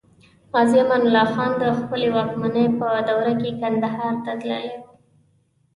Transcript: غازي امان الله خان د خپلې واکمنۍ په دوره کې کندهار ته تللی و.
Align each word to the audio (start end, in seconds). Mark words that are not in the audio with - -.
غازي 0.53 0.79
امان 0.83 1.01
الله 1.07 1.25
خان 1.35 1.51
د 1.63 1.63
خپلې 1.79 2.07
واکمنۍ 2.15 2.65
په 2.79 2.87
دوره 3.09 3.33
کې 3.41 3.49
کندهار 3.61 4.13
ته 4.23 4.31
تللی 4.41 4.65
و. 4.79 4.81